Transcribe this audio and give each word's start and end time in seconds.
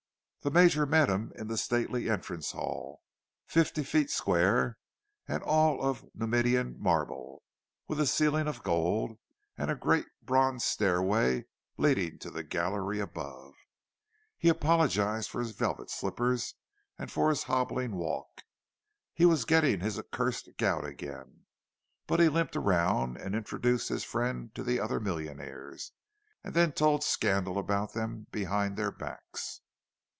The 0.43 0.49
Major 0.49 0.87
met 0.87 1.07
him 1.07 1.31
in 1.35 1.49
the 1.49 1.55
stately 1.55 2.09
entrance 2.09 2.53
hall, 2.53 3.03
fifty 3.45 3.83
feet 3.83 4.09
square 4.09 4.79
and 5.27 5.43
all 5.43 5.79
of 5.85 6.03
Numidian 6.15 6.79
marble, 6.81 7.43
with 7.87 7.99
a 7.99 8.07
ceiling 8.07 8.47
of 8.47 8.63
gold, 8.63 9.19
and 9.55 9.69
a 9.69 9.75
great 9.75 10.07
bronze 10.23 10.63
stairway 10.65 11.45
leading 11.77 12.17
to 12.17 12.31
the 12.31 12.41
gallery 12.41 12.99
above. 12.99 13.53
He 14.35 14.49
apologized 14.49 15.29
for 15.29 15.41
his 15.41 15.51
velvet 15.51 15.91
slippers 15.91 16.55
and 16.97 17.11
for 17.11 17.29
his 17.29 17.43
hobbling 17.43 17.95
walk—he 17.95 19.25
was 19.27 19.45
getting 19.45 19.81
his 19.81 19.99
accursed 19.99 20.49
gout 20.57 20.85
again. 20.85 21.45
But 22.07 22.19
he 22.19 22.29
limped 22.29 22.55
around 22.55 23.17
and 23.17 23.35
introduced 23.35 23.89
his 23.89 24.03
friend 24.03 24.55
to 24.55 24.63
the 24.63 24.79
other 24.79 24.99
millionaires—and 24.99 26.55
then 26.55 26.71
told 26.71 27.03
scandal 27.03 27.59
about 27.59 27.93
them 27.93 28.25
behind 28.31 28.75
their 28.75 28.91
backs. 28.91 29.61